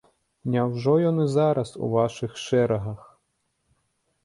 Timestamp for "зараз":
1.35-1.75